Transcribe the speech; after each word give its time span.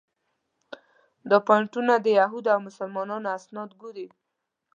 دا 1.29 1.37
پواینټونه 1.47 1.93
د 1.99 2.07
یهودو 2.19 2.49
او 2.55 2.59
مسلمانانو 2.67 3.27
اسناد 3.37 3.69
ګوري. 3.81 4.07